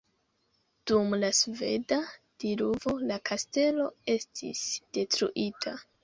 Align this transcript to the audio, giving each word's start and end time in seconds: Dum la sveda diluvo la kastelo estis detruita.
Dum 0.91 1.11
la 1.23 1.27
sveda 1.39 1.99
diluvo 2.43 2.93
la 3.11 3.17
kastelo 3.31 3.85
estis 4.13 4.63
detruita. 4.99 5.75